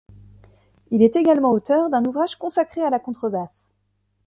[0.89, 3.77] Il est également auteur d’un ouvrage consacré à la contrebasse.